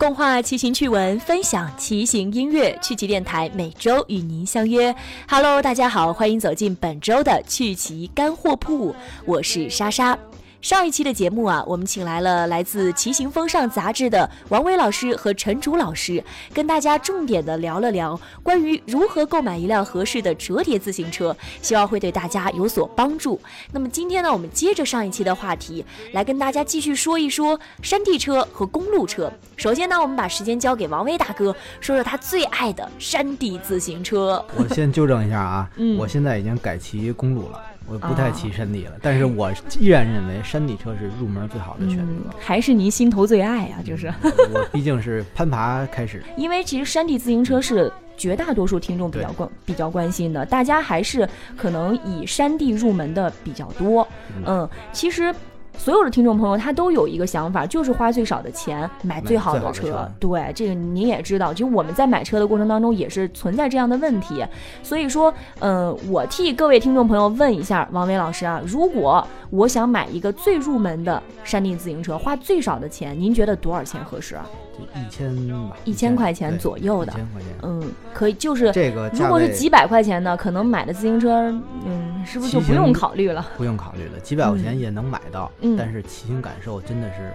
[0.00, 2.74] 共话骑行趣闻，分享骑行音乐。
[2.80, 4.94] 趣骑电台每周与您相约。
[5.28, 8.94] Hello，大家好，欢迎走进本周的趣骑干货铺，
[9.26, 10.18] 我是莎莎。
[10.60, 23.40] 上一期的节目啊，我们请来了来自《骑行风尚》杂志的王威老师和陈竹老师，跟大家重点的聊了聊关于如何购买一辆合适的折叠自行车，希望会对大家有所帮助。
[23.72, 25.82] 那么今天呢，我们接着上一期的话题，
[26.12, 29.32] 来跟大家继续说一说山地车和公路车。
[29.56, 34.44] 首先呢，我们把时间交给王威大哥，说说他最爱的山地自行车。
[34.54, 44.12] 我先纠正一下啊，嗯我现在已经改骑公路了，我不太哦骑山地了，但是我依然认为山地车是入门最好的选嗯择。，还是您心头最爱啊，就是。
[44.22, 54.06] 我毕竟是攀爬开始， 因为其实山地自行车是绝大多数听众比较关比较关心的，大家还是可能以山地入门的比较多。
[54.46, 55.34] 嗯，其实。
[55.80, 59.86] 所有的听众朋友，他都有一个想法，就是花最少的钱买最好的车。
[59.86, 64.44] 的车对，这个您也知道，就我们在买车的过程当中也是存在这样的问题。
[64.82, 74.44] 所以说，嗯、我替各位听众朋友问一下王伟老师啊，如果我想买一个最入门的山地自行车，花最少的钱，您觉得多少钱合适啊？
[74.80, 77.50] 就一千吧，一千块钱左右的一千块钱。
[77.62, 81.50] 嗯，可以，就是这个如果是几百块钱的，可能买的自行车，
[81.84, 83.46] 嗯，是不是就不用考虑了？
[83.56, 87.32] 不用考虑了，几百块钱也能买到，嗯但是骑行感受真的是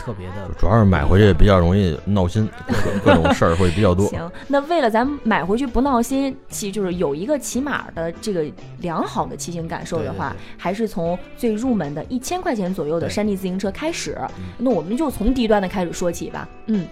[0.00, 0.48] 特别的。
[0.58, 4.06] 主要是买回去比较容易闹心，各种各种事儿会比较多。
[4.08, 8.44] 行，那为了咱买回去不闹心，骑就是有一个起码的这个
[8.78, 14.16] 良好的骑行感受的话，对对还是从最入门的一千块钱左右的山地自行车开始。
[14.38, 16.48] 嗯那我们就从低端的开始说起吧。
[16.66, 16.86] 嗯，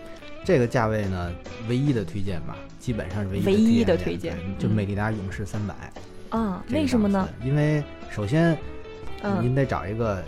[0.44, 1.30] 这个价位呢，
[1.68, 5.74] 唯一的推荐吧，基本上是唯一唯一的的推荐就嗯美利达勇士三百。
[6.30, 7.28] 啊，为什么呢？
[7.42, 8.56] 因为首先，
[9.22, 10.22] 嗯您得找一个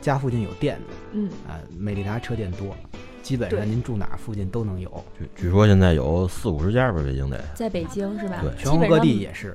[0.00, 2.76] 家附近有店的，嗯，啊，美利达车店多，
[3.22, 7.38] 基本上您住哪儿附近都能有，据据说现在有四五十家吧，北京得。
[7.54, 8.38] 在北京是吧？
[8.40, 8.50] 对。
[8.56, 9.54] 全国各地也是，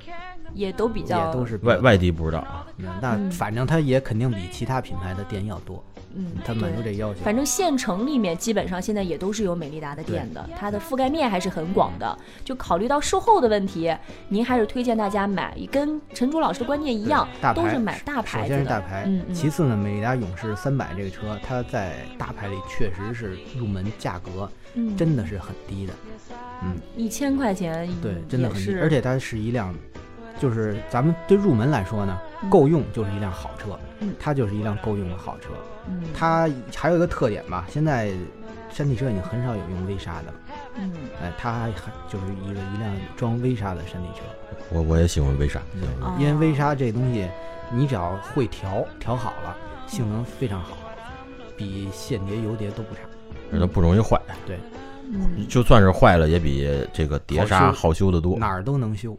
[0.54, 2.66] 也都比较也都是外外地不知道。
[2.78, 3.30] 嗯，那嗯。
[3.30, 5.82] 反正它也肯定比其他品牌的店要多，
[6.14, 7.20] 嗯，它满足这要求。
[7.20, 12.18] 反正县城里面基本上现在也都是有美利达的店的，它的覆盖面还是很广的。
[12.44, 13.94] 就考虑到售后的问题，
[14.28, 18.56] 您还是推荐大家买，跟陈竹老师的观念一样大，牌都是买大牌首子的。
[18.56, 25.92] 先是大牌，嗯嗯其次呢，美利达勇士三百这个车，它在大牌里确实是入门价格嗯，真的是很低的，
[26.62, 29.74] 嗯，一千块钱，对，真的很低，而且它是一辆，
[30.38, 35.48] 就是咱们对入门来说呢，嗯够用就是一辆好车，嗯它就是一辆够用的好车。
[35.88, 38.12] 嗯，它还有一个特点吧，现在
[38.70, 40.26] 山地车已经很少有用微刹的。
[40.26, 40.34] 了，
[40.76, 40.92] 嗯。
[41.22, 41.70] 哎，它还
[42.08, 44.22] 就是一个一辆装微刹的山地车。
[44.70, 47.28] 我我也喜欢威莎，对哦，因为微刹这东西，
[47.72, 49.56] 你只要会调，调好了，
[49.86, 50.76] 性能非常好，
[51.56, 53.00] 比线碟、油碟都不差。
[53.50, 54.58] 而且不容易坏，对。
[55.48, 57.78] 就算是坏了也比这个碟刹好修。
[57.78, 58.38] 好修的多。
[58.38, 59.18] 哪儿都能修。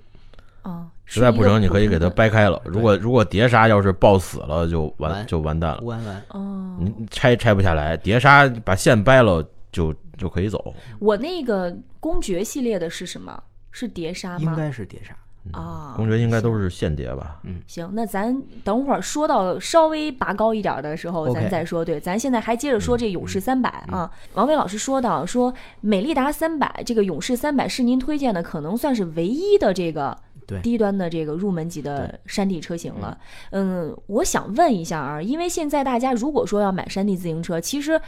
[0.61, 2.61] 哦，实在不成，你可以给它它掰开了。
[2.63, 5.81] 如果如果碟刹要是爆死了，就完完就完蛋了。
[5.81, 6.77] 完完，哦。
[6.79, 10.73] 你拆拆不下来，碟刹把线掰了就就可以走。
[10.99, 13.43] 我那个公爵系列的是什么？
[13.71, 14.55] 是碟刹吗应？
[14.55, 15.13] 该是碟刹。
[15.53, 17.39] 啊，公爵应该都是线碟吧？
[17.43, 21.83] 嗯行，那咱等会儿说到稍微拔高一点的时候，咱再说。
[21.83, 24.11] 对，咱现在还接着说这勇士三百啊。
[24.33, 30.15] 王伟老师说到说，美利达三百这个勇士三百是您推荐的，可能算是唯一的这个
[30.49, 33.17] 对低端的这个入门级的山地车型了。
[33.51, 38.01] 嗯，我想问一下啊，因为现在大家如果说要买山地自行车，其实。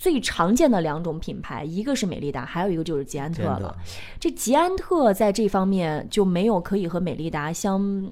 [0.00, 3.76] 最常见的两种品牌，一个是美利达，还有一个就是捷安特了。
[4.18, 8.10] 这捷安特在这方面就没有可以和美利达相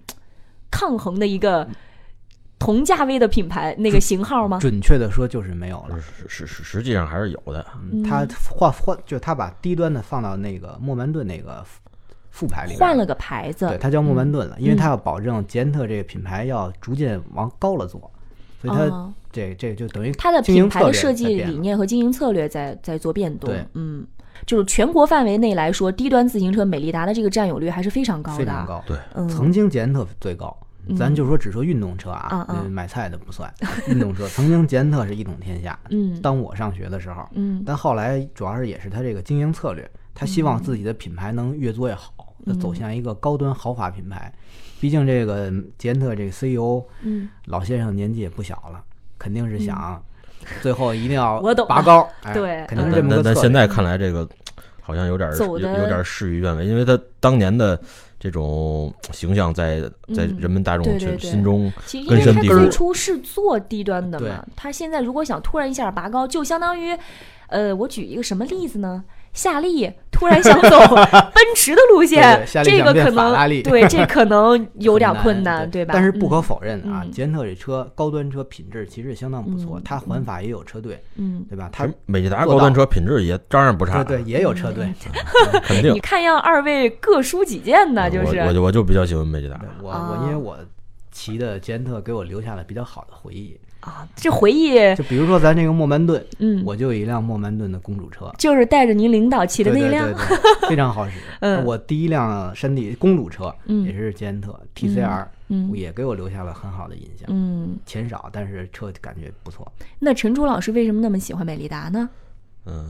[0.70, 1.66] 抗衡的一个
[2.58, 4.58] 同价位的品牌那个型号吗？
[4.60, 5.98] 准确的说就是没有了。
[5.98, 7.64] 实实实实际上还是有的。
[7.90, 11.64] 嗯，它换换就他把低端的放到那个莫曼顿那个
[12.38, 14.76] 副副牌里边，换了个牌子，对，它叫莫曼顿了，因为嗯。
[14.76, 18.00] 它要保证捷安特这个品牌要逐渐往高了做，
[18.62, 19.12] 所以它哦。
[19.32, 23.50] 这这就等于它的品牌的设计理念和经营策略在在做变动。
[23.50, 23.64] 对。
[23.74, 24.06] 嗯，
[24.46, 28.38] 就是全国范围内来说，低端自行车美利达的这个占有率还是非常高的。
[28.38, 28.82] 非常高。
[28.86, 30.56] 对，嗯，曾经捷安特最高，
[30.96, 33.52] 咱就说只说运动车啊，买菜的不算。
[33.88, 34.26] 运动车。
[34.28, 36.18] 曾经捷安特是一统天下，嗯。
[36.22, 37.62] 当我上学的时候，嗯。
[37.66, 42.27] 但后来主要是也是他这个经营策略，他希望自己的品牌能越做越好，
[42.60, 44.32] 走向一个高端豪华品牌。
[44.80, 48.80] 毕竟这个捷安特这个 CEO 嗯，老先生年纪也不小了，
[49.18, 50.00] 肯定是想
[50.62, 53.22] 最后一定要拔高， 哎对肯定是这但么个策略。
[53.24, 54.28] 但但现在看来，这个
[54.80, 57.80] 好像有点有有点事与愿违，因为他当年的
[58.20, 59.80] 这种形象在
[60.14, 66.96] 在嗯人们大众群心中因为它根深蒂固最初是做低端的嘛，他现在如果想突然一下拔高，就相当于，
[67.48, 69.04] 呃，我举一个什么例子呢？
[69.38, 70.80] 夏利突然想走
[71.32, 75.84] 奔驰的路线，对对这个可能对，这可能 有点困难，对。
[75.84, 75.92] 吧？
[75.94, 76.42] 但是不可嗯。
[76.42, 77.10] 否认啊，嗯。
[77.12, 81.70] 捷安特这车高端车品质其实相当不错嗯，它环法也有车队，嗯，对吧？
[81.72, 84.92] 它它美利达高端车品质也照样不差，对对也有车队。
[85.62, 85.94] 肯定。
[85.94, 86.00] 你。
[86.00, 88.38] 看样二位各抒己见呢，就是。
[88.40, 89.56] 我就我就比较喜欢美利达。
[89.58, 90.58] 对，我啊我因为我
[91.12, 98.30] 骑的捷安特给我留下了比较好的回忆，啊，这回忆，就比如说咱这个莫曼顿，嗯，我就有一辆莫曼顿的公主车。
[98.36, 100.36] 就是带着您领导骑的那辆，对对，
[100.68, 101.18] 非常好使。
[101.40, 107.28] 嗯我第一辆山地公主车嗯也是捷安特 TCR，嗯也给我留下了很好的印象。
[107.28, 109.70] 嗯，钱少，但是车感觉不错。
[110.00, 112.08] 那陈楚老师为什么那么喜欢美利达呢？
[112.66, 112.84] 嗯，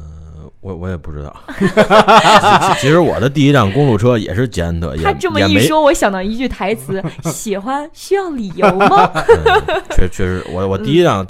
[0.60, 1.34] 我我也不知道。
[2.74, 9.10] 其其实我的第一辆公路车也是捷安特，他这么一说，我想到一句台词： 喜欢需要理由吗？
[9.14, 11.26] 嗯确确实，我我第一辆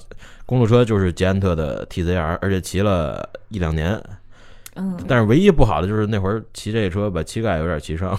[0.46, 4.00] 公路车就是捷安特的 TZR，而且骑了一两年。
[4.76, 8.18] 嗯，但是唯一不好的就是那会儿骑这车把膝盖有点骑伤，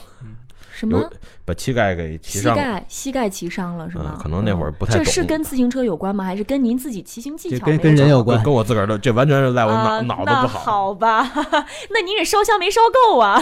[0.79, 1.11] 什么
[1.43, 2.63] 把膝盖给骑膝伤了。
[2.63, 4.19] 盖膝盖骑伤了是吗嗯？
[4.23, 6.23] 可能那会儿不太这是跟自行车有关吗？
[6.23, 10.59] 还是跟您自己骑行技巧这跟跟人有关跟跟我自个儿的，这完全是赖我脑、啊脑子不好。
[10.59, 11.29] 好吧，
[11.91, 13.41] 那您这烧香没烧够啊？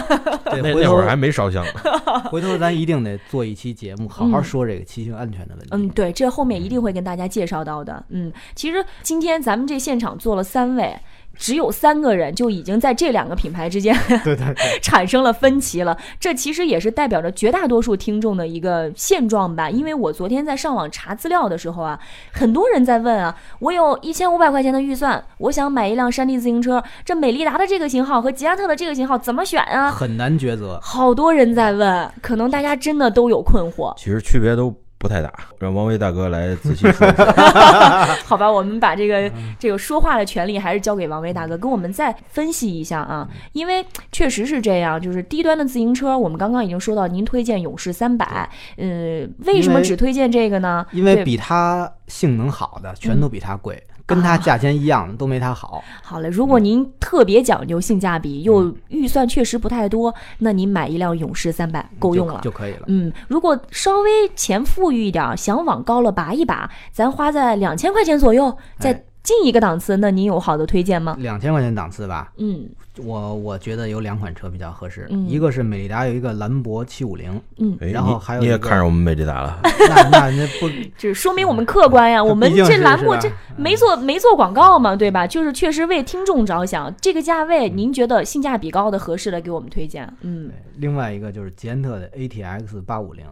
[0.50, 1.64] 对，回那那会儿还没烧香，
[2.30, 5.68] 回头咱一定得做一期节目，好好说这个骑行安全的问题。
[5.70, 8.04] 嗯，对，这后面一定会跟大家介绍到的。
[8.08, 10.98] 嗯，其实今天咱们这现场坐了三位。
[11.38, 19.70] 只有三个人就已经在这两个品牌之间对对对， 产生了分歧了，这其实也是代表着绝大多数听众的一个现状吧。
[19.70, 21.98] 因为我昨天在上网查资料的时候啊，
[22.32, 29.90] 很多人在问啊，我有一千五百块钱的预算，我想买一辆山地自行车，这美利达的这个型号和捷安特的这个型号怎么选啊？
[29.90, 30.78] 很难抉择。
[30.82, 33.94] 好多人在问，可能大家真的都有困惑。
[33.96, 35.32] 其实区别都不太打。
[35.58, 37.24] 让王威大哥来仔细说一说。
[38.26, 43.28] 好吧，我们把这个这个说话的权利还是交给王威大哥，跟我们再分析一下啊。
[43.52, 50.86] 因为确实是这样，就是低端的自行车，我们刚刚已经说到，您推荐勇士三百，嗯，为什么只推荐这个呢？
[50.90, 55.84] 对因为比它性能好的全都比它贵，跟它价钱一样的都没它好。
[56.02, 62.50] 好嘞，如果您特别讲究性价比，嗯又预算确实不太多，那您买一辆勇士三百够用了就。
[62.50, 62.84] 就可以了。
[62.86, 71.14] 嗯，如果稍微钱富裕一点儿，想往高了拔一拔，咱花在两千块钱左右，再哎进一个档次，那您有好的推荐吗？
[71.20, 72.68] 两千块钱档次吧，嗯。
[73.04, 75.28] 我我觉得有两款车比较合适，嗯。
[75.28, 82.90] 一个是美利达有一个兰博七五零，嗯，哎然后你你也还有一个看上我们美利达了， 那那那不这 说明我们客观呀，我们毕竟这是是吧？
[82.96, 85.26] 栏目这没做没做广告嘛，对吧？
[85.26, 90.12] 就是确实为听众着想，这个价位您觉得性价比高的、合适的给我们推荐。
[90.22, 93.24] 嗯，另外一个就是捷安特的 ATX 八五零，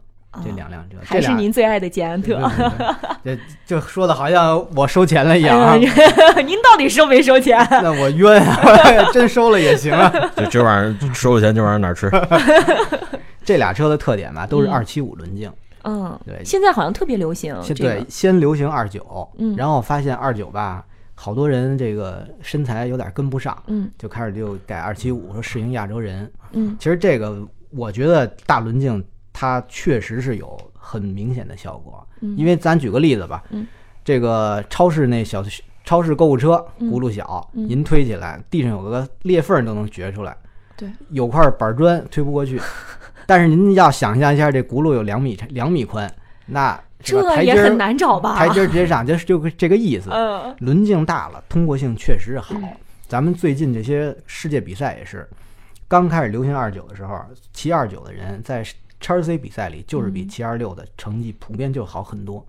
[0.45, 2.41] 这两辆车，啊还是您最爱的捷安特。
[3.25, 3.37] 这
[3.67, 5.75] 就说的好像我收钱了一样啊。
[5.77, 7.59] 您到底收没收钱？
[7.71, 9.11] 那我冤啊！
[9.13, 10.09] 真收了也行啊。
[10.37, 12.11] 就这玩意儿收了钱就往哪儿吃。
[13.45, 15.51] 这俩车的特点吧，都是嗯二七五轮径。
[15.85, 20.85] 嗯，对现在好像特别流行这个对，先流行二九，嗯然后发现二九吧，
[21.15, 26.29] 好多人这个身材有点跟不上，嗯就开始就改二七五，说适应亚洲人。
[26.53, 27.37] 嗯其实这个
[27.71, 29.05] 我觉得大轮径
[29.39, 32.35] 它确实是有很明显的效果，嗯。
[32.39, 33.67] 因为咱举个例子吧，嗯。
[34.03, 35.45] 这个超市那小
[35.85, 36.91] 超市购物车嗯。
[36.91, 37.69] 轱辘小，嗯。
[37.69, 40.35] 您推起来地上有个裂缝都能掘出来，
[40.75, 42.59] 对，有块板砖推不过去，
[43.27, 46.11] 但是您要想象一下，这轱辘有两米长两米宽，
[46.47, 48.35] 那这也很难找吧？
[48.37, 50.09] 台阶儿直接上，就是就这个意思。
[50.11, 50.57] 嗯。
[50.61, 52.55] 轮径大了，通过性确实好。
[52.55, 52.71] 嗯。
[53.07, 55.29] 咱们最近这些世界比赛也是，
[55.87, 57.21] 刚开始流行二九的时候，
[57.53, 58.65] 骑二九的人在
[59.07, 62.45] 叉 C 比赛里就是比嗯骑二六的成绩普遍就好很多。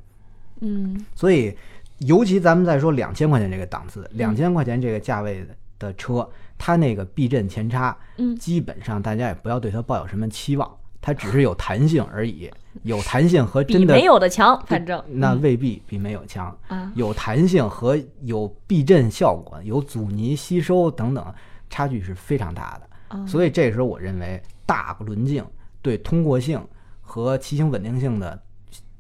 [0.62, 1.56] 嗯所以，
[2.00, 10.68] 尤其咱们再说两千块钱这个档次，两千块钱这个价位的的车，它那个避震前叉，嗯基本上大家也不要对它抱有什么期望，
[11.00, 12.50] 它只是有弹性而已。
[12.84, 16.56] 有弹性和真的没有的强，反正那未必比没有强。
[16.68, 21.34] 啊，有弹性和有避震效果、有阻尼吸收等等，
[21.70, 22.88] 差距是非常大的。
[23.16, 25.44] 啊所以这时候我认为大轮径
[25.88, 26.62] 对通过性
[27.00, 28.38] 和骑行稳定性的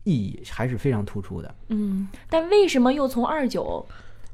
[0.06, 1.56] 意义还是非常突出的。
[1.68, 3.86] 嗯，但为什么又从二九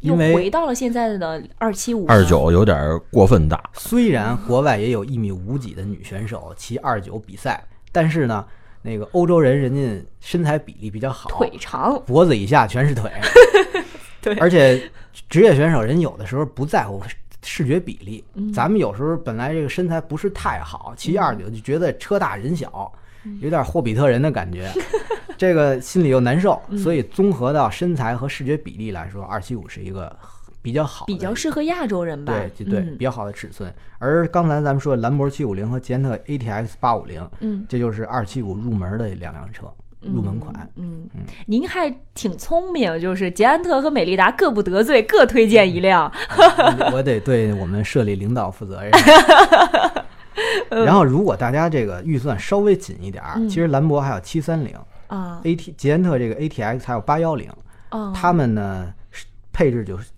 [0.02, 2.06] 又因为回到了现在的二七五？
[2.06, 2.78] 二九有点
[3.10, 8.46] 过分大，虽然国外也有一米五几的女选手骑二九比赛，但是呢，
[8.84, 13.12] 那个欧洲人人家身材比例比较好，腿长，脖子以下全是腿。
[14.22, 14.92] 对而且
[15.28, 17.02] 职业选手人有的时候不在乎
[17.44, 18.52] 视觉比例，嗯。
[18.52, 22.92] 咱们有时候本来这个身材不是太好，骑二九就觉得车大人小，
[23.42, 24.72] 有点霍比特人的感觉，
[25.38, 26.78] 这个心里又难受，嗯。
[26.78, 30.16] 所以综合到身材和视觉比例来说，二七五是一个
[30.62, 32.34] 比较好的、比较适合亚洲人吧？
[32.58, 33.74] 对对比较好的尺寸。
[34.00, 39.72] 而刚才咱们说的兰博七五零和捷安特 ATX 八五零，嗯，这就是二七五入门的两辆车，
[40.04, 40.54] 入门款。
[40.76, 41.08] 嗯，
[41.46, 46.12] 您还挺聪明，就是捷安特和美利达各不得罪，各推荐一辆。
[46.92, 48.92] 我得对我们社里领导负责任。
[50.70, 54.76] 然后，如果大家这个预算稍微紧一点儿，嗯其实兰博还有七三零
[55.08, 57.48] 啊，AT 捷安特这个 ATX 还有八幺零，
[57.92, 58.92] 哦，他们呢
[59.52, 60.10] 配置就是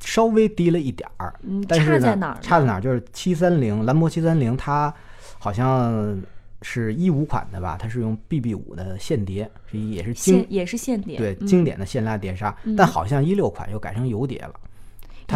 [0.00, 2.80] 稍微低了一点儿，嗯但是呢差在哪儿呢差在哪儿？
[2.80, 4.92] 就是七三零兰博七三零，它
[5.38, 6.20] 好像
[6.66, 7.76] 是一五款的吧？
[7.78, 14.54] 它是用 BB 五的线碟，是一也是经也是线碟，对嗯经典的线拉碟刹，但好像一六款又改成油碟了。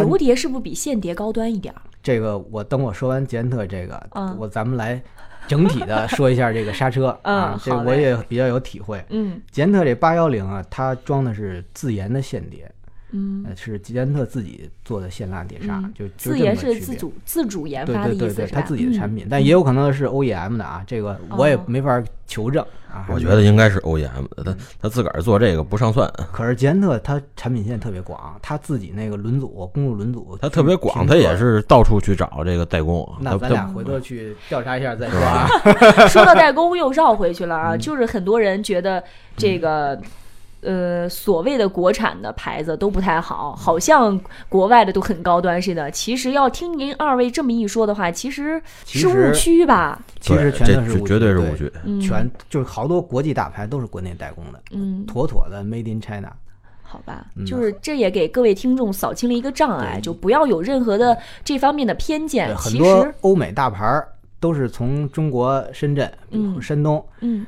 [0.01, 1.83] 油碟是不是比线碟高端一点儿？
[2.03, 5.01] 这个我等我说完捷安特这个，嗯我咱们来
[5.47, 9.05] 整体的说一下这个刹车嗯 啊，这我也比较有体会。
[9.11, 12.71] 嗯捷安特这八幺零啊，它装的是自研的线碟，
[13.11, 18.61] 嗯，呃是吉安特自己做的线拉碟刹，嗯就就自研是自主自主研发的对对对，意思是吧？
[18.61, 22.63] 它自己的产嗯品，但也有可能是 OEM 的啊，这个我也哦没法求证
[22.93, 23.07] 啊。
[23.09, 31.35] 我觉得应该是 OEM 的，他他自个儿做这个不上算，可是吉安特他产品线特别广，他自己那个轮组公路轮组他特别广，他也。
[31.39, 33.09] 是到处去找这个代工。
[33.21, 35.47] 那他他咱俩回头去调查一下再说啊。
[36.09, 39.03] 说到代工又绕回去了嗯啊，就是很多人觉得
[39.37, 39.99] 这个。
[40.61, 45.91] 呃，所谓的国产的牌子都不太好，好像国外的都很高端似的。
[45.91, 50.01] 其实要听您二位这么一说的话，其实是误区吧？
[50.21, 51.73] 其实全都是绝对是误区。
[51.85, 56.33] 嗯，全就是好多国际大牌都是国内代工的，嗯，妥妥的 Made in China。
[56.83, 62.49] 好吧，嗯就是这也给各位听众扫清了一个障碍，对就不要有任何的这方面的偏见，。
[62.57, 64.09] 很其多实，欧美大牌儿
[64.41, 67.45] 都是从中国深圳、嗯山东嗯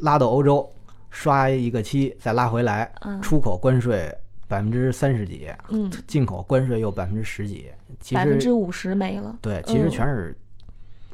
[0.00, 0.68] 拉到欧洲，
[1.10, 4.12] 刷一个漆再拉回来，嗯出口关税
[4.48, 7.66] 百分之三十几，嗯，进口关税又百分之十几，
[8.00, 9.36] 其百分之五十没了。
[9.40, 10.36] 对，其实嗯全是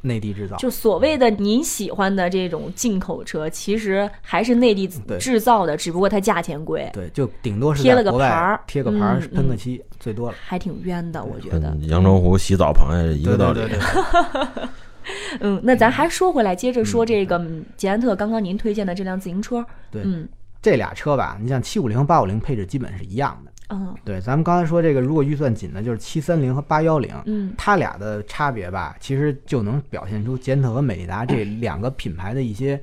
[0.01, 0.55] 内地制造。
[0.57, 4.87] 就所谓的您喜欢的这种进口车，其实还是内地
[5.19, 10.37] 制造的，只不过它价钱贵，对，就顶多是贴了个牌儿贴个牌儿嗯，喷个漆，最多了。
[10.39, 11.71] 还挺冤的，我觉得。
[11.71, 13.61] 跟扬州湖洗澡螃蟹一个道理。
[15.39, 20.27] 嗯，那咱还说回来，接着说这个嗯捷安特刚刚您推荐的这辆自行车，对嗯。
[20.59, 23.51] 这俩车吧，你像七五零、八五零配置基本是一样的。
[23.69, 32.81] 嗯对，咱们刚才说这个，如果预算紧的，就是七三零和八幺零，嗯它俩的差别吧，其实就能表现出捷安特和美利达这两个品牌的一些，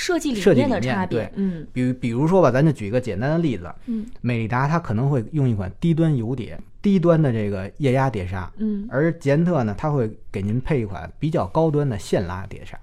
[0.00, 12.78] 设计理念的差别，嗯比比如说吧，咱就举一个简单的例子，嗯美利达它可能会用一款低端油碟，低端的这个液压碟刹，嗯而捷安特呢，它会给您配一款比较高端的线拉碟刹，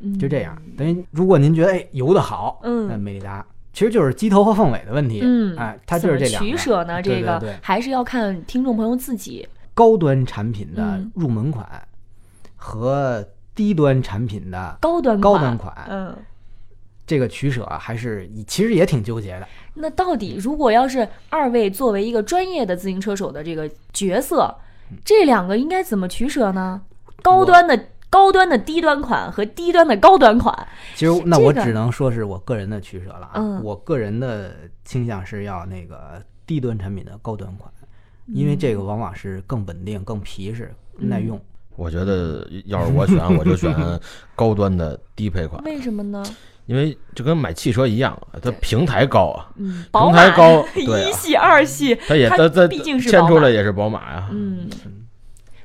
[0.00, 0.56] 嗯，就这样。
[0.78, 3.44] 等于如果您觉得哎油的好，嗯那美利达
[3.74, 7.02] 其实就是鸡头和凤尾的问题，嗯，哎，它就是这两个取舍呢？
[7.02, 9.46] 这个还是要看听众朋友自己。
[9.74, 11.66] 高端产品的嗯入门款
[12.56, 13.22] 和
[13.54, 16.16] 低端产品的高端高端款嗯，
[17.06, 19.46] 这个取舍啊还是其实也挺纠结的。
[19.74, 24.54] 那到底如果要是二位作为一个专业的自行车手的这个角色，
[25.04, 26.82] 这两个应该怎么取舍呢？
[27.22, 37.70] 高端的高端的低端款和低端的高端款，其实那我只能说是我个人的取舍了啊，嗯我个人的倾向是要那个低端产品的高端款，
[38.26, 41.40] 因为这个往往是更稳定、更皮实、耐用。
[41.74, 43.74] 我觉得要是我选，我就选
[44.34, 46.24] 高端的低配款，为什么呢？
[46.66, 54.28] 因为就跟买汽车一样，它平台高啊，嗯，平台高， 对啊，一系、二系，它也它它它毕竟是牵出来也是宝马呀。
[54.30, 54.68] 嗯，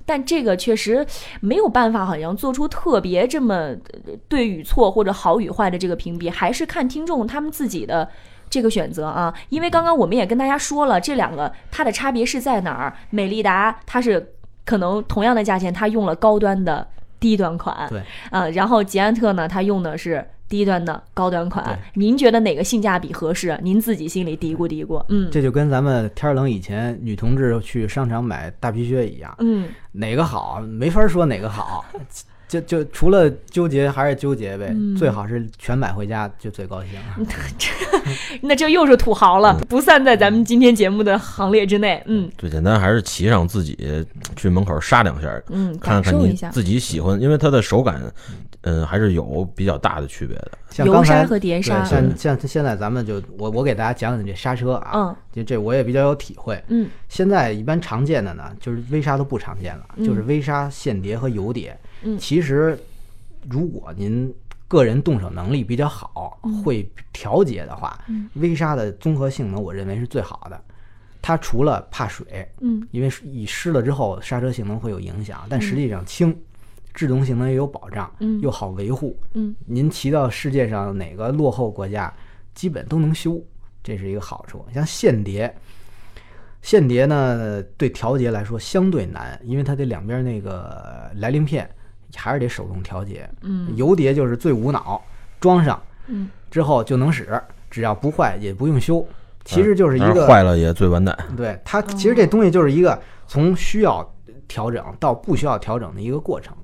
[0.05, 1.05] 但这个确实
[1.39, 8.09] 没有办法，好像做出特别这么呃对与错或者好与坏的这个评比，还是看听众他们自己的。
[8.51, 12.93] 这个选择啊，因为刚刚我们也跟大家说了，这两个它的差别是在哪儿？
[13.09, 14.33] 美利达它是
[14.65, 16.85] 可能同样的价钱，它用了高端的
[17.21, 18.01] 低端款，对，
[18.31, 21.79] 啊，然后捷安特呢，它用的是低端的高端款。
[21.93, 23.57] 您觉得哪个性价比合适？
[23.61, 25.05] 您自己心里嘀咕嘀咕。
[25.07, 30.59] 嗯，这就跟咱们天冷以前女同志去商场买大皮靴一样，嗯，哪个好？
[30.61, 31.85] 没法说哪个好，
[32.51, 37.29] 就就除了纠结还是纠结呗，嗯最好是全买回家就最高兴 了。
[38.41, 42.03] 那这又是土豪了，不散在咱们今天节目的行列之内。
[42.07, 44.05] 嗯最简单还是骑上自己
[44.35, 48.01] 去门口刹两下，嗯，看看你自己喜欢，因为它的手感，
[48.63, 50.51] 嗯，还是有比较大的区别的。
[50.51, 56.61] 油像刚才刹和碟刹，像像现在咱们就我我给大家讲讲这刹车啊，嗯就这我也比较有体会。
[56.67, 61.71] 嗯现在一般常见的呢，就是微刹都不常见了，嗯就是微刹、线碟和油碟。
[61.71, 61.87] 嗯
[62.19, 62.77] 其实
[63.49, 64.33] 如果您
[64.67, 70.63] 个人动手能力比较好，会调节的话，嗯威莎的综合性能我认为是最好的。
[71.21, 76.35] 它除了怕水，嗯因为一湿了之后刹车性能会有影响，但实际上轻，
[76.93, 79.15] 制动性能也有保障，嗯又好维护。
[79.33, 82.11] 嗯您骑到世界上哪个落后国家，
[82.55, 83.39] 基本都能修，
[83.83, 84.65] 这是一个好处。
[84.73, 85.53] 像线碟，
[86.61, 91.69] 线碟呢对调节来说相对难，因为它得两边那个来鳞片
[92.15, 93.29] 还是得手动调节。
[93.41, 95.01] 嗯油碟就是最无脑，
[95.39, 99.05] 装上嗯之后就能使，只要不坏也不用修。
[99.43, 101.17] 其实就是一个坏了也最完蛋。
[101.35, 104.07] 对它，其实这东西就是一个从需要
[104.47, 106.55] 调整到不需要调整的一个过程。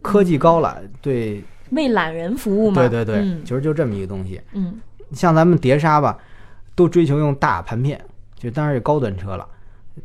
[0.00, 2.76] 科技高了，对为懒人服务嘛。
[2.76, 4.40] 对对对，嗯其实就这么一个东西。
[4.52, 4.80] 嗯
[5.12, 6.16] 像咱们碟刹吧，
[6.74, 8.00] 都追求用大盘片，
[8.36, 9.46] 就当然是高端车了，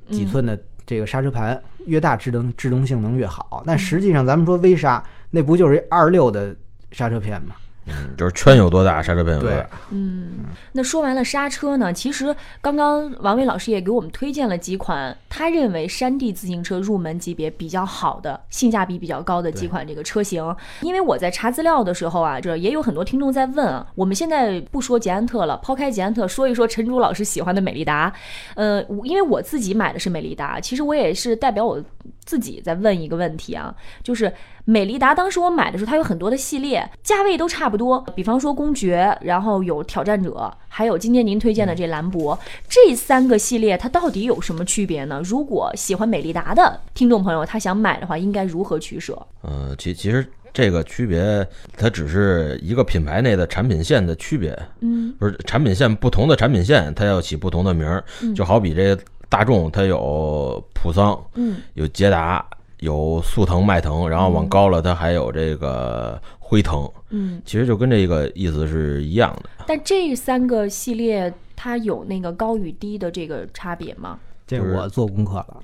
[0.10, 3.62] 几嗯寸的这个刹车盘越大，制动制动性能越好。
[3.62, 6.56] 嗯但实际上，咱们说微刹，那不就是二六的
[6.92, 7.56] 刹车片吗？
[7.88, 20.56] 嗯，就是圈有多大，刹车片有多大。，嗯，那说完了刹车呢，其实刚刚王伟老师也给我们推荐了几款他认为山地自行车入门级别比较好的、性价比比较高的几款这个车型。
[20.82, 28.12] 因为我在查资料的时候啊，这也有很多听众在问啊，我们现在不说捷安特了，抛开捷安特，说一说陈竹老师喜欢的美利达。
[28.56, 31.82] 呃，因为我自己买的是美利达，其实我也是代表我
[32.28, 34.32] 自己再问一个问题啊，就是
[34.66, 45.22] 美利达当时我买的时候，它有很多的系列，价位都差不多，比方说公爵，然后有挑战者，还有今天您推荐的这兰博，这三个系列它到底有什么区别呢？
[45.24, 49.26] 如果喜欢美利达的听众朋友他想买的话，应该如何取舍？
[49.42, 58.04] 呃，其其实这个区别，它只是一个品牌内的产品线的区别，嗯不是产品线不同的产品线，它要起不同的名儿。
[58.36, 58.98] 就好比这
[59.30, 62.46] 大众，它有普桑，嗯有捷达，
[62.80, 66.90] 有速腾、迈腾，然后往高了，它还有这个辉腾。
[67.10, 69.50] 嗯，其实就跟这个意思是一样的。
[69.66, 74.20] 但这三个系列它有那个高与低的这个差别吗？
[74.46, 75.62] 这我做功课了，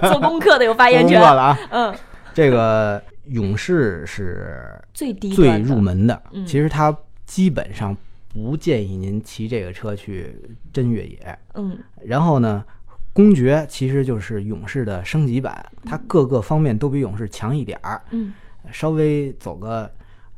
[0.08, 1.34] 做功课的有发言权做。
[1.34, 1.58] 了啊。
[1.70, 1.94] 嗯，
[2.32, 6.96] 这个勇士是最低最入门的，嗯其实它
[7.26, 7.94] 基本上
[8.28, 10.34] 不建议您骑这个车去
[10.72, 11.38] 真越野。
[11.54, 12.64] 嗯然后呢，
[13.12, 18.32] 公爵其实就是勇士的升级版，它各个方面都比勇士强一点儿，嗯。
[18.70, 19.90] 稍微走个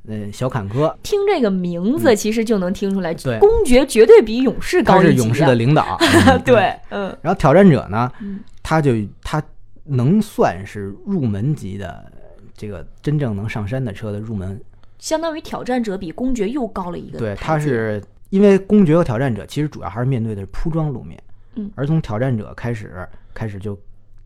[0.07, 0.95] 嗯小坎坷。
[1.03, 5.11] 听这个名字，其实就能听出来，公爵绝对比勇士高一级、啊。
[5.11, 5.99] 他是勇士的领导，
[6.45, 9.43] 对，嗯然后挑战者呢嗯，他就他
[9.83, 12.13] 能算是入门级的
[12.55, 14.61] 这个真正能上山的车的入门。
[15.01, 17.43] 相当于挑战者比公爵又高了一个对，台阶。
[17.45, 21.21] 他是因为公爵和挑战者其实主要还是面对的是铺装路面，
[21.57, 21.69] 嗯。
[21.75, 23.77] 而从挑战者开始开始就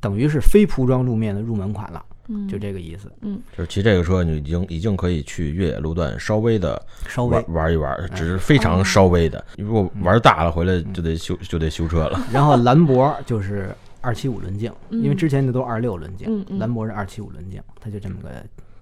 [0.01, 2.47] 等于是非铺装路面的入门款了，嗯。
[2.47, 3.11] 就这个意思。
[3.23, 3.41] 嗯。
[3.57, 9.43] 就是骑这个车，你已经已经可以去越野路段稍微的稍微玩，玩一玩，只是非常稍微的。
[9.57, 12.21] 如果玩大了，回来就得修就得修车了。
[12.31, 18.29] 然后兰博就是二七五轮径，嗯因为之前的都是二六轮径，兰博是二七五轮径，它就这么个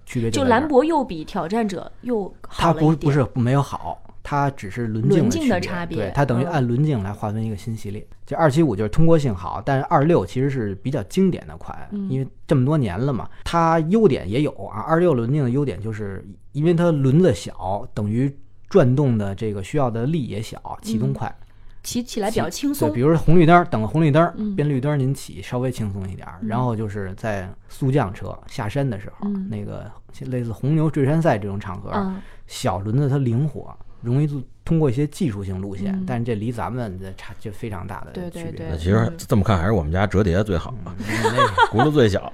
[0.05, 2.73] 区别就兰博又比挑战者又好它。
[2.73, 8.05] 不不是没有好，它只是轮径轮径的区差别对，它等于嗯按轮径来划分一个新系列。
[8.25, 14.81] 就二七五就是通过性好，但是二六其实是比较经典的款，嗯因为这么多年了嘛，它优点也有啊。
[14.81, 18.33] 二六轮径的优点就是因为它轮子小，等于
[18.69, 21.35] 转动的这个需要的力也小，启动嗯快。
[21.83, 23.01] 骑起来比较轻松对，比。
[23.01, 26.39] 如说红绿灯儿，等个红绿灯变绿灯儿您骑稍微轻松一点儿。
[26.41, 29.91] 然后就是在速降车下山的时候，嗯那个
[30.21, 34.27] 类似红牛坠山赛这种场合，嗯小轮子它灵活，容易
[34.65, 38.65] 通通过一些技术性路线，嗯但是这离咱们的差就非常大的对对区别。
[38.65, 42.33] 对那其实这么看，还是我们家折叠最好，你那 轱辘最小。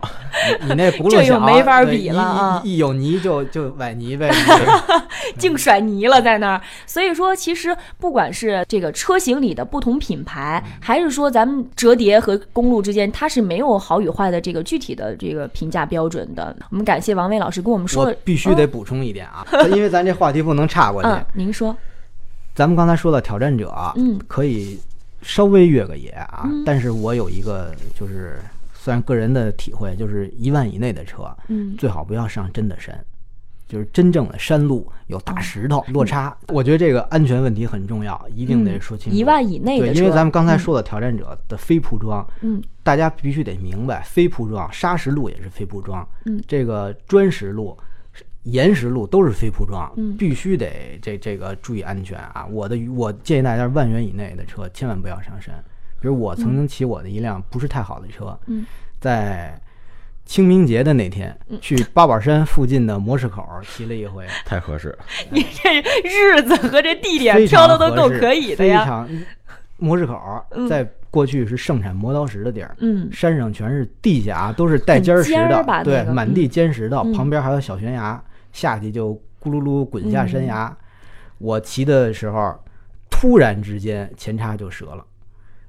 [0.61, 4.31] 你那轱辘这就小没法比了啊一一有泥就就崴泥呗。
[5.37, 6.61] 净甩泥了在那儿。
[6.85, 16.55] 所以说，其实不管是这个车型里的不同品牌，还是说咱们折叠和公路之间，它是没有好与坏的这个具体的这个评价标准的。
[16.69, 21.09] 我们感谢王威老师跟我们说我，必须得补充一点啊，因为咱这话题不能岔过去。
[21.09, 21.75] 嗯，您说，
[22.55, 24.19] 咱们刚才说了挑战者啊，嗯。
[24.27, 24.79] 可以
[25.21, 26.63] 稍微越个野啊，嗯。
[26.65, 28.39] 但是我有一个就是
[28.73, 31.75] 算个人的体会，就是一万以内的车，嗯。
[31.77, 32.97] 最好不要上真的山，
[33.67, 35.93] 就是真正的山路有大石头、嗯。
[35.93, 39.17] 落差，我觉得这个安全问题很重要，一定得说清楚。
[39.17, 42.61] 一万以内的对，因为咱们刚才说的挑战者的非铺装，嗯。
[42.83, 46.41] 大家必须得明白，非铺装砂石路也是非铺装，嗯。
[46.47, 47.77] 这个砖石路。
[48.43, 50.15] 岩石路都是非铺装，嗯。
[50.17, 52.45] 必须得这这个注意安全啊！
[52.49, 55.53] 我的我建议大家万元以内的车千万不要上山。
[56.01, 58.65] 比如我曾经骑我的一辆不是太好的车，嗯。
[58.99, 59.59] 在
[60.25, 61.57] 清明节的那天嗯。
[61.59, 64.97] 去八宝山附近的模式口骑了一回， 太合适。
[65.29, 68.79] 你这日子和这地点挑的都够可以的呀。
[68.79, 69.09] 非常
[69.77, 70.17] 模式口
[70.51, 70.67] 嗯。
[70.69, 73.09] 在过去是盛产磨刀石的地儿，嗯。
[73.11, 76.13] 山上全是地下啊都是带尖儿石的对那，个。
[76.13, 77.11] 满地尖石的，嗯。
[77.11, 80.77] 旁边还有小悬崖，下去就咕噜噜滚下山嗯崖。
[81.37, 82.53] 我骑的时候，
[83.09, 85.05] 突然之间前叉就折了，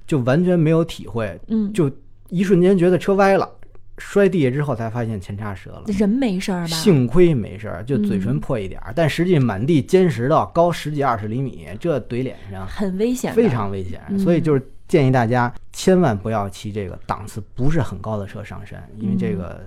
[0.05, 1.89] 就完全没有体会，嗯，就
[2.29, 3.49] 一瞬间觉得车歪了，
[3.97, 5.83] 摔地下之后才发现前叉折了。
[5.87, 6.67] 人没事儿吧？
[6.67, 14.01] 幸亏没事儿，就嘴唇嗯破一点儿，但实际满地尖石道，高十几二十厘米，这怼脸上很危险，非常危险。
[14.09, 19.61] 嗯所以就是建议大家千万不要骑这个档次不是很高的车上山，因为这个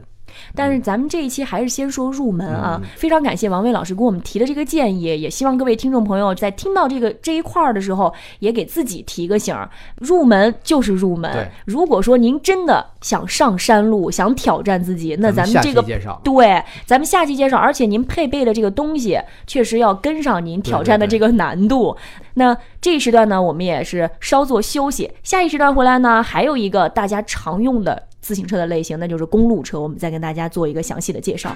[0.55, 9.69] 但是咱们这一期还是先说入门啊，嗯非常感谢王威老师给我们提的这个建议，也希望各位听众朋友在听到这个这一块儿的时候，也给自己提个醒儿，
[9.99, 11.49] 入门就是入门。
[11.65, 16.21] 如果说您真的想上山路，想挑战自己，那咱们这个期介绍。
[16.25, 21.97] 对，咱们下期介绍，而且您配备的这个东西确实要跟上您挑战的这个难度。
[22.35, 31.55] 那这一时段呢，我们也是稍作休息，下一时段回来呢，还有一个大家常用的自行车的类型，那就是公路车，我们再跟大家做一个详细的介绍。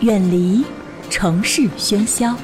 [0.00, 0.62] 远离
[1.08, 2.36] 城市喧嚣，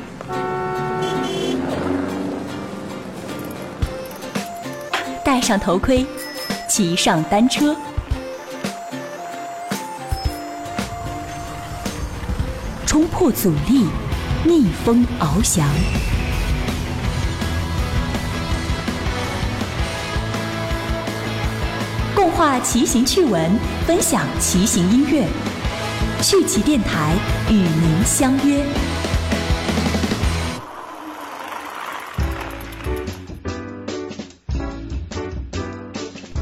[5.23, 6.07] 戴上头盔，
[6.67, 7.77] 骑上单车。
[12.87, 13.87] 冲破阻力，
[14.47, 15.69] 逆风翱翔。
[22.21, 23.51] 动画骑行趣闻，
[23.87, 25.27] 分享骑行音乐。
[26.21, 27.15] 趣骑电台
[27.49, 28.63] 与您相约。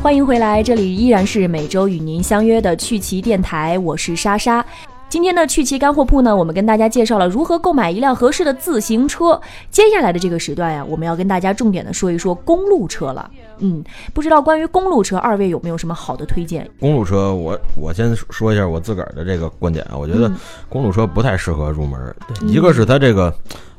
[0.03, 4.67] 欢迎回来，这里依然是每周与您相约的趣骑电台，我是莎莎。
[5.09, 9.41] 今天的趣骑干货铺呢，我们跟大家介绍了如何购买一辆合适的自行车。
[9.71, 13.31] 接下来的这个时段呀，我们要跟大家重点的说一说公路车了。
[13.61, 16.69] 嗯，不知道关于公路车，二位有没有什么好的推荐？
[16.79, 20.37] 公路车，我我先说一下我自个儿的这个观点啊，我觉得嗯
[20.69, 22.15] 公路车不太适合入门儿。
[22.29, 23.33] 对一个是它这个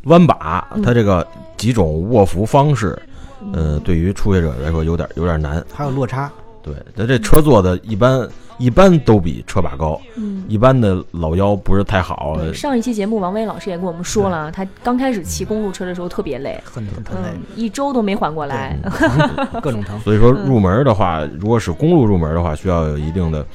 [0.06, 1.26] 弯把，嗯它这个
[1.58, 3.00] 几种握扶方式，
[3.54, 5.64] 呃，对于初学者来说有点有点难。
[5.72, 6.32] 还有落差，
[6.64, 8.28] 对，它这车座的一般
[8.60, 12.38] 一般都比车把高，嗯，一般的老腰不是太好。
[12.54, 18.78] 上一期节目王威老师也跟我们说了，他刚开始骑公路车的时候特别累，很很很累嗯，，一周都没缓过来。
[19.64, 19.98] 各种疼。
[20.02, 23.46] 所以说入门的话，如果是公路入门的话，需要有一定的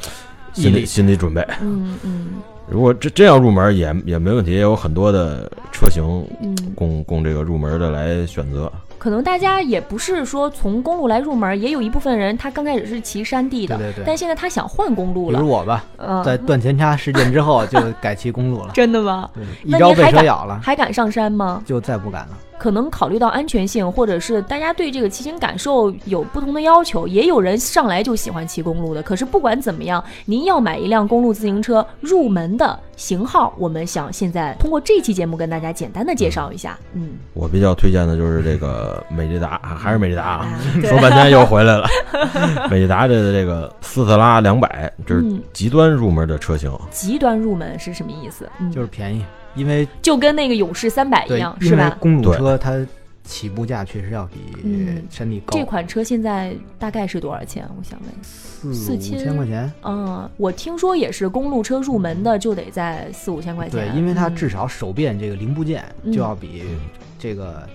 [0.54, 1.46] 心理心理准备。
[1.60, 2.26] 嗯嗯
[2.66, 6.02] 如果真真要入门也也没问题，也有很多的车型
[6.40, 8.72] 嗯，供供这个入门的来选择。
[9.04, 15.50] 可能大家也不是说从公路来入门，也有一部分人他刚开始是骑山地的，对对对但现在他想换公路了比如。
[15.50, 19.28] 我吧，嗯，在断前叉事件之后就改骑公路了， 真的吗？
[19.34, 21.62] 对，一招被那您还敢蛇咬了，还敢上山吗？
[21.66, 22.38] 就再不敢了。
[22.64, 29.02] 可能考虑到安全性，或者是大家对这个骑行感受有不同的要求，也有人上来就喜欢骑公路的。
[29.02, 36.78] 可是不管怎么样，您要买一辆公路自行车入门的型号，我们想现在通过这期节目跟大家简单的介绍一下。
[36.94, 41.86] 嗯，我比较推荐的就是这个美利达，还是美利达啊，对说半天又回来了。
[42.70, 46.72] 美利达的这个斯特拉两百，这是嗯极端入门的车型。
[46.90, 48.48] 极端入门是什么意思？
[48.58, 49.22] 嗯，就是便宜，
[49.54, 51.96] 因为就跟那个勇士三百一样，，是吧？
[52.00, 52.84] 公路车它
[53.22, 57.66] 起步价确实要比嗯山地高这，款车现在大概是多少钱？
[57.78, 58.10] 我想问。
[58.22, 59.70] 四五四千千块钱。
[59.82, 63.88] 嗯，我听说也是公路车入门的就得在四五千块钱。
[63.88, 66.64] 对，因为它嗯至少手变这个零部件嗯就要比
[67.18, 67.68] 这个，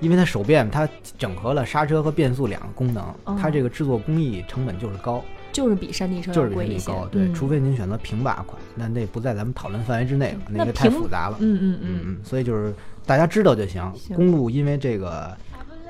[0.00, 6.90] 因为它手变它整合了刹车和变速两个功能，哦它这个制作工艺成本就是高，就是比山地车就是比要贵一些。
[6.90, 7.06] 高。
[7.12, 11.36] 对，嗯除非您选择平把款，那那不在咱们讨论范围之内了，那个太复杂了。
[11.40, 12.74] 嗯嗯嗯嗯，嗯，所以就是
[13.06, 13.82] 大家知道就行。
[13.94, 15.36] 行公路因为这个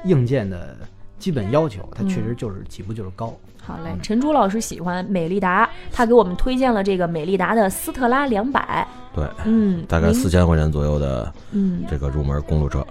[0.04, 0.76] 硬件的
[1.18, 3.34] 基本要求，它确嗯实就是起步就是高。
[3.64, 3.90] 好嘞。
[3.92, 8.86] 嗯陈珠老师喜欢美利达，他给我们推荐了这个美利达的斯特拉两百。
[9.14, 12.84] 对，嗯，大概您四千块钱左右的嗯，这个入门公路车。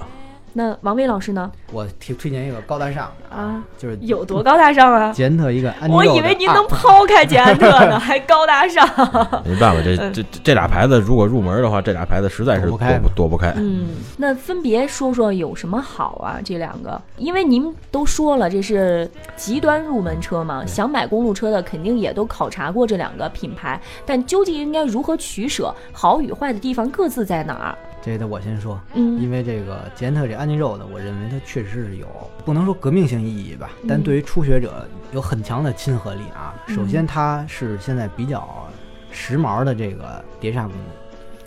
[0.53, 1.49] 那王威老师呢？
[1.71, 5.11] 我推推荐一个高大上的，啊，就是有多高大上啊？
[5.13, 8.85] 捷安特一个我以为您能 抛开捷安特呢， 还高大上。
[9.45, 13.53] 没办法，这嗯这这俩牌子如果入门的话，这俩牌子实在是躲躲不开不躲不开。
[13.55, 16.39] 嗯，那分别说说有什么好啊？
[16.43, 25.73] 这两个，因为您都说了这是极端入门车嘛，想买公路车的肯定也都考察过这两个品牌，但究竟应该如何取舍？
[25.93, 27.77] 好与坏的地方各自在哪儿？
[28.01, 29.21] 这得我先说，嗯。
[29.21, 32.07] 因为这个捷安特这安妮肉的，我认为它确实是有
[32.43, 36.55] 不能说革命性意义吧，但嗯对于初学者有很强的亲和力啊。
[36.67, 36.75] 嗯。
[36.75, 38.67] 首先，它是现在比较
[39.11, 40.81] 时髦的这个碟刹公路，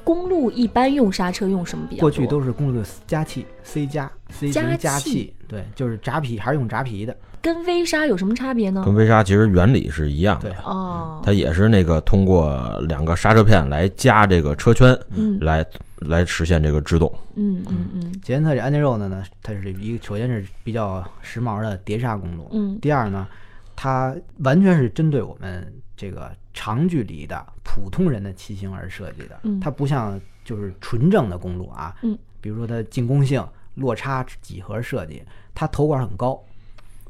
[0.05, 2.11] 公路一般用刹车用什么比较多？
[2.11, 4.79] 过去都是公路的加气 C 加 C 型加气。
[4.79, 8.83] 加气，对，就是扎皮还是用扎皮的，跟微刹有什么差别呢？
[8.85, 8.95] 跟？
[8.95, 10.51] 微刹其实原理是一样的。
[10.51, 15.39] 对，哦，它也是那个通过两个刹车片来加这个车圈，嗯。
[15.41, 15.65] 来
[16.01, 17.11] 来实现这个制动。
[17.37, 18.21] 嗯嗯嗯。
[18.23, 22.79] 捷安特这安妮肉呢呢，它是一个首先是比较时髦的碟刹公路，嗯。
[22.81, 23.27] 第二呢，
[23.75, 29.41] 它完全是针对我们这个长距离的普通人的骑行而设计的。
[29.45, 35.23] 嗯它不像就是纯正的公路啊，嗯，比如说它进攻性、落差几何设计，
[35.55, 36.43] 它头管很高，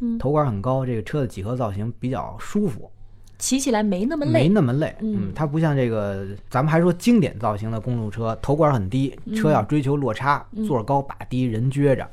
[0.00, 2.90] 嗯，头管很高，这个车的几何造型比较舒服，
[3.38, 4.48] 骑起来没那么累没。
[4.48, 4.94] 那么累。
[5.00, 12.08] 嗯它不像这个咱们还说经典造型的公路车，头管很低，车要追求落差，嗯座儿高把低，人撅着。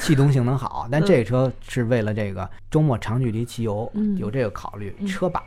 [0.00, 4.92] 气动性能好，但这个车是为了这个周末长距离骑游，嗯有这个考虑。
[4.98, 5.40] 嗯车把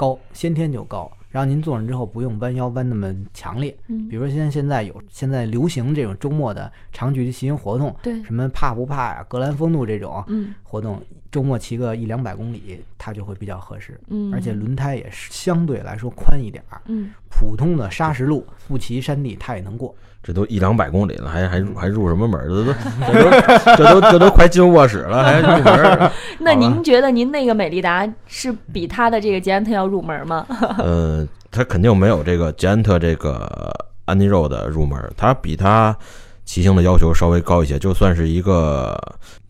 [0.00, 3.76] 高，先天就高，然后您坐上之后不用弯腰弯那么强烈。
[3.88, 14.00] 嗯比如说现在现在有现在流行这种周末的长距离骑行活动，对什么怕不怕呀、格兰风度这种嗯活动，周末骑个一两百公里，它就会比较合适。
[14.08, 19.94] 嗯，而且轮胎也是相对来说宽一点儿，嗯普通的砂石路不骑山地它也能过。
[20.22, 22.46] 这都一两百公里了，还还还入什么门儿？
[22.46, 22.74] 这都
[23.06, 26.12] 这都这都这都 快进卧室了，还入门儿？
[26.40, 30.46] 那您觉得您那个美利达是比它的这个捷安特要入门吗？
[30.76, 33.72] 呃，它肯定没有这个捷安特这个
[34.04, 35.96] 安妮肉的入门，它比它
[36.44, 39.00] 骑行的要求稍微高一些，就算是一个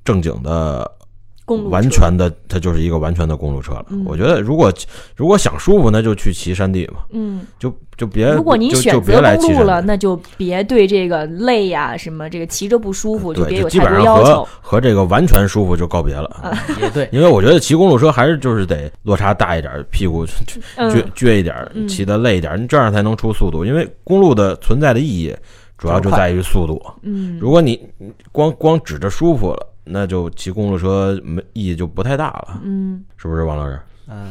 [0.04, 0.88] 正经的
[1.56, 3.86] 公路车完全的，它就是一个完全的公路车了。
[3.90, 4.72] 嗯我觉得如果
[5.16, 9.80] 如果想舒服，那就去骑山地嘛，嗯，就就别如果您就选择就别来公路了。
[9.80, 14.48] 那就别对这个累呀、什么这个骑着不舒服，就对，别有就基太多要本上和求。
[14.60, 23.64] 和这个完全舒服就告别了，也对， 因为我觉得骑公路车还是就是得落差大一点，屁股 撅嗯撅一点嗯，骑的累一点，你这样才能出速度。
[23.64, 25.34] 因为公路的存在的意义
[25.76, 26.80] 主要就在于速度。
[27.02, 27.80] 嗯，如果你
[28.32, 33.80] 光光指着舒服了，那就骑公路车没意义就不太大了，嗯，是不是，王老师？
[34.08, 34.30] 嗯，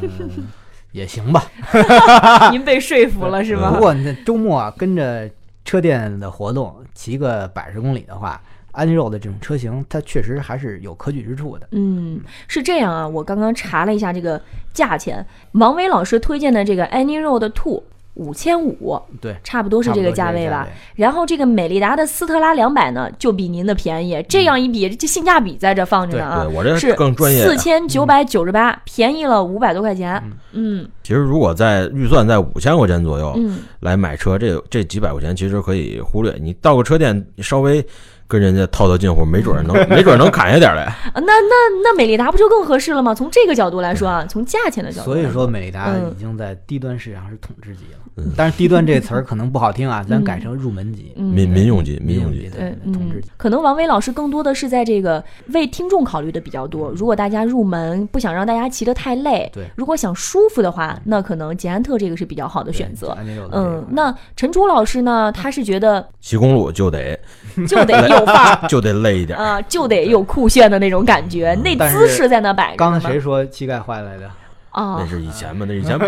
[0.91, 1.43] 也行吧。
[2.51, 3.79] 您被说服了是吧不？
[3.79, 5.29] 过你这周末啊，跟着
[5.65, 11.67] 车店的活动骑个百十公里的话，安妮肉的这种车型，它确实还是有可取之处的。
[11.71, 14.41] 嗯，是这样啊，我刚刚查了一下这个
[14.73, 17.83] 价钱，王伟老师推荐的这个 Any Road Two
[18.19, 20.67] 五千五，对，差不多是这个价位吧。
[20.95, 24.21] 然后这个美利达的斯特拉两百呢，就比您的便宜。
[24.27, 26.43] 这样一比，这性价比在这放着呢啊。
[26.43, 30.21] 对我这是更专业啊四千九百九十八，便宜了五百多块钱。
[30.51, 36.35] 嗯其实如果在预算在五千块钱左右嗯来买车，这这几百块钱其实可以忽略。
[36.41, 37.83] 你到个车店，稍微
[38.29, 40.83] 跟人家套套近乎，没准儿能 没准儿能砍下点儿来。
[40.83, 43.13] 啊那那那美利达不就更合适了吗？
[43.13, 47.97] 从这个角度来说啊，从价钱的角度来所以说，美利达嗯已经在低端市场是统治级了。
[48.35, 52.39] 但是低端这词儿可能不好听啊，咱改成入门级、嗯民民用级，民用级。
[52.39, 56.91] 民用级对，嗯统治级。，可能王威老师更多的是在这个为听众考虑的比较多。
[56.91, 63.17] 如果大家入门不想让大家骑得太累，对如果想舒服的话，那可能捷安特这个是比较好的选择。
[63.53, 65.31] 嗯，那陈楚老师呢？
[65.31, 67.17] 他是觉得骑公路就得
[67.67, 69.43] 就得有范儿 就得累一点儿。
[69.43, 72.99] 啊，就得有酷炫的那种感觉，那姿势在那摆着刚。
[72.99, 74.29] 才谁说膝盖坏来的？
[74.71, 75.07] 啊那？
[75.07, 76.05] 是以前嘛，那以前 不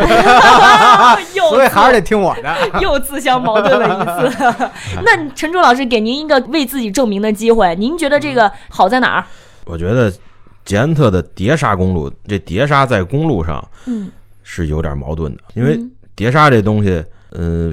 [1.50, 2.80] 所以还是得听我的。
[2.80, 4.70] 又自相矛盾了一次。
[5.04, 9.26] 那陈忠老师给您一个为自己证明的机会，您觉得这个好在哪儿？
[9.66, 10.14] 我觉得
[10.64, 14.12] 捷安特的碟刹公路，这碟刹在公路上嗯，
[14.44, 17.06] 是有点矛盾的，因为嗯碟刹这东西，嗯、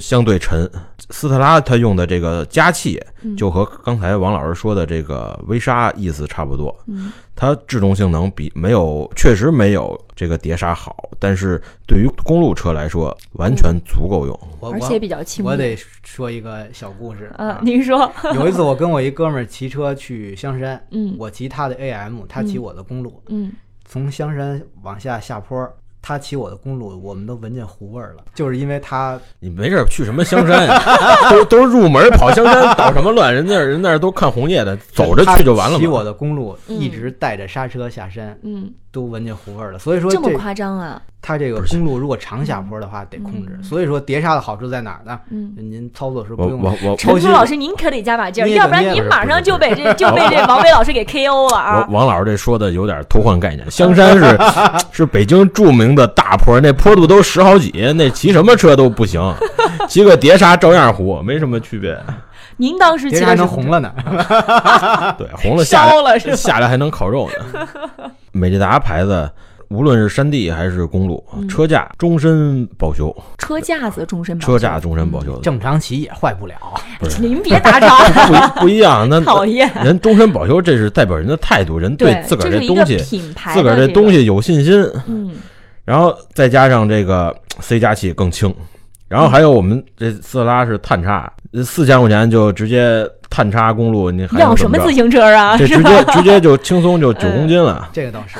[0.00, 0.70] 相对沉。
[1.10, 6.76] 斯特拉他用的这个加气，嗯就和刚才王老师说的这个微刹意思差不多。
[6.86, 14.38] 嗯它制动性能比没有，确实没有这个碟刹好，但是对于公路车来说，完全足够用。
[14.58, 15.44] 我而且比较轻。
[15.44, 23.52] 我得说一个小故事啊，您说， 有一次我跟我一哥们儿骑车去香山，嗯我骑他的 AM，他骑我的公路，嗯，
[23.86, 25.56] 从香山往下下坡，
[26.00, 30.80] 他骑我的公路，我们都闻见糊味儿了，就是因为他你没事儿去什么香山呀？
[31.30, 33.34] 都都是入门跑香山捣什么乱？
[33.34, 36.02] 人那儿人那儿都看红叶的，走着去就完了骑我。
[36.02, 39.78] 的公路嗯一直带着刹车下山，嗯，都闻见糊味儿了。
[39.78, 41.02] 所以说这么夸张啊？
[41.20, 45.18] 他这个公路如果长下坡的话得控制，嗯所以说碟刹的好处在哪儿呢？
[45.30, 45.52] 嗯。
[45.56, 51.86] 您操作时我不用我 我陈楚老师，您可得加把劲儿，要不然您马上就被这 就被这王伟老师给 KO 了我啊！
[51.90, 53.70] 王老师这说的有点偷换概念。
[53.70, 54.38] 香山是
[54.92, 59.20] 是北京著名的大坡，那坡度都十好几，那骑什么车都不行，
[59.88, 61.98] 骑个碟刹照样糊，没什么区别。
[62.60, 63.92] 您当时骑还能红了呢。
[65.16, 66.36] 对，红了下来烧了是吧？
[66.36, 67.68] 下来还能烤肉呢。
[68.32, 69.30] 美利达牌子，
[69.68, 71.48] 无论是山地还是公路，嗯。
[71.48, 74.52] 车架终身保修，车架子终身保修。
[74.52, 76.54] 车架终身保修，正常骑也坏不了。
[76.98, 77.20] 不是。
[77.22, 79.08] 您别打岔，不一不一样。
[79.08, 79.70] 那讨厌。
[79.84, 84.74] 人终身保修，这是代表人的态度，人对，自个儿这东西，品牌自个儿这东西有信心，
[85.06, 85.32] 嗯，
[85.84, 88.54] 然后再加上这个 C 加气更轻，
[89.08, 91.32] 然后还有我们这斯特拉是探叉，
[91.64, 95.56] 四千块钱就直接探叉公路，你还要什么自行车啊？
[95.56, 97.88] 这直接直接就轻松就九公斤了。
[97.92, 98.38] 这个倒是，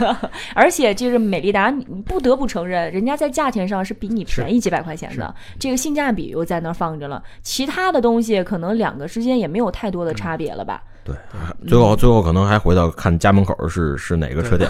[0.54, 7.22] 而且就是美利达，你不得不承认，人家在价钱上是比你便宜几百块钱的，这个性价比又在那儿放着了。
[7.42, 10.82] 其他的东西可能两个之间也没有太多的差别了吧？
[11.04, 11.14] 对，
[11.68, 14.68] 最后最后可能还回到看家门口是是哪个车店。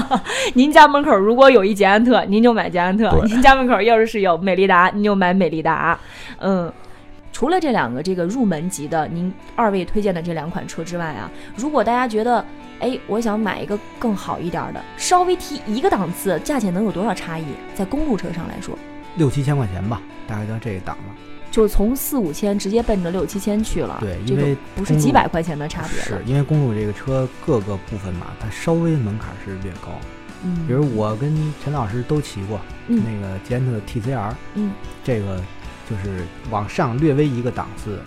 [0.54, 5.98] 您家门口如果有一捷安特，您就买捷安特；您家门口要是是有美利达，您就买美利达。
[6.38, 6.72] 嗯。
[7.32, 12.44] 除了这两个这个入门级的，您二位推荐的这两款车之外啊，如果大家觉得，
[12.80, 17.44] 哎，我想买一个更好一点的，稍微提一个档次，价钱能有多少差异？
[17.72, 18.76] 在公路车上来说，
[19.14, 21.29] 六七千块钱吧，大概到这个档了。
[21.50, 26.00] 就是从四五千直接奔着六七千去了，这个对因为不是几百块钱的差别。
[26.02, 29.88] 是因为公路这个车各个部分嘛，它稍微门槛是略高。
[30.42, 32.58] 嗯，比如我跟陈老师都骑过
[32.88, 34.72] 嗯那个捷安特 TCR，嗯，
[35.04, 35.38] 这个
[35.88, 38.00] 就是往上略微一个档次，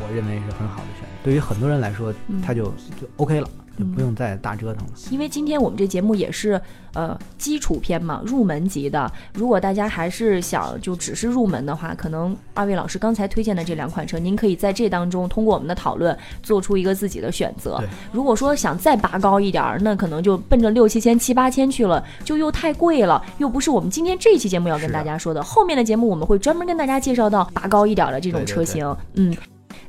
[0.00, 1.08] 我认为是很好的选择。
[1.22, 2.64] 对于很多人来说嗯，它就
[3.00, 3.48] 就 OK 了，
[3.78, 4.92] 就嗯不用再大折腾了。
[5.10, 6.60] 因为今天我们这节目也是
[6.94, 9.10] 呃基础篇嘛，入门级的。
[9.34, 17.80] 如果大家还是想就只是入门的话，可能二位老师刚才推荐的这两款车，您可以在这当中通过我们的讨论做出一个自己的选择。
[18.10, 25.42] 如果说想再拔高一点儿，那可能就奔着六七千、七八千去了，就又太贵了，又不是我们今天这期节目要跟大家说的。
[25.42, 29.36] 后面的节目我们会专门跟大家介绍到拔高一点儿的这种对对车型，嗯。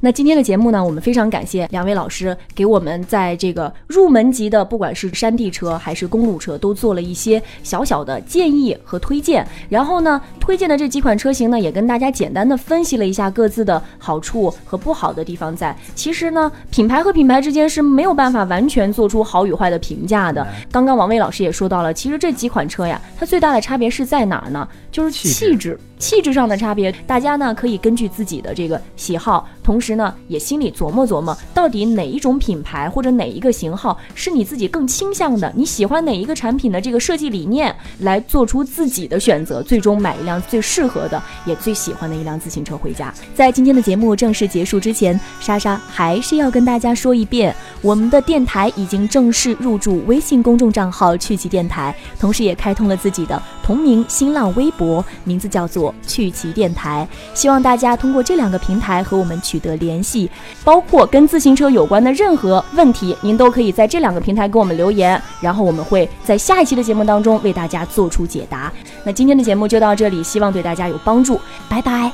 [0.01, 9.45] 那今天的节目呢，我们非常感谢两位老师给我们在这个入门级的，不管是山地车还是公路车，都做了一些小小的建议和推荐。
[9.67, 15.75] 然后呢，推荐的这几款车型呢，也跟大家简单的分析了一下各自的好处和不好的地方在。
[15.95, 20.47] 其实呢，品牌和品牌之间是没有办法完全做出好与坏的评价的。
[20.71, 24.65] 刚刚王威老师也说到了，其实这几款车呀，它最大的差别是在哪儿呢？
[24.91, 25.77] 就是气质。
[25.99, 43.13] 气质上的差别，大家呢可以根据自己的这个喜好，同时呢也心里琢磨琢磨，到底哪一种品牌或者哪一个型号是你自己更倾向的，你喜欢哪一个产品的这个设计理念，来做出自己的选择，最终买一辆最适合的也最喜欢的一辆自行车回家。
[43.33, 57.07] 在今天的节目正式结束之前，莎莎还是要跟大家说一遍，我们的电台已经正式入驻微信公众账号“趣奇电台”，同时也开通了自己的同名新浪微博，名字叫做“趣奇电台”。
[57.35, 60.27] 希望大家通过这两个平台和我们取得联系，
[60.63, 68.73] 包括跟自行车有关的任何问题，您都可以在这两个平台给我们留言，然后我们会在下一期的节目当中为大家做出解答。
[69.03, 72.11] 那今天的节目就到这里，希望对大家有帮助，拜拜。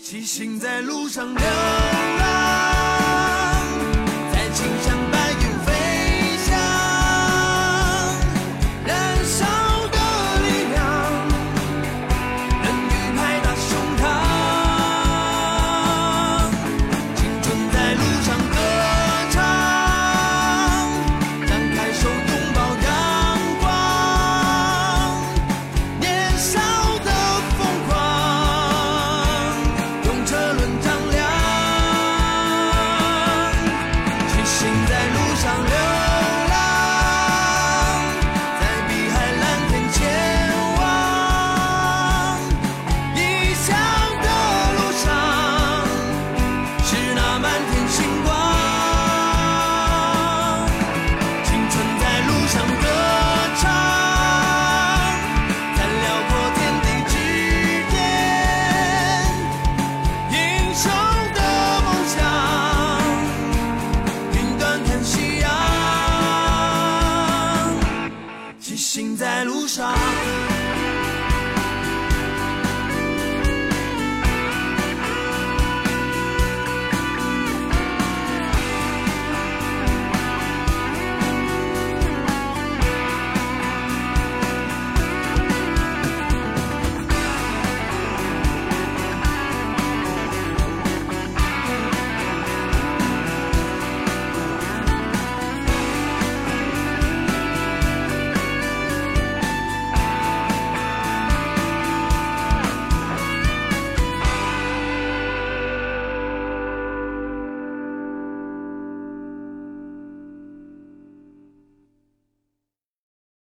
[0.00, 1.40] 骑行在路上的